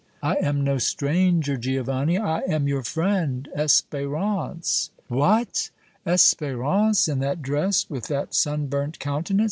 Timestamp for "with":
7.87-8.07